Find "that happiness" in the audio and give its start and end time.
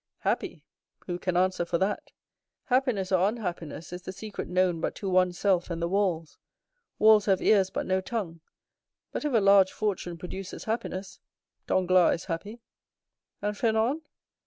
1.77-3.11